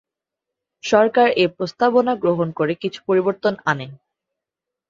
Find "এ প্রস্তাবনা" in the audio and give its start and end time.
1.35-2.13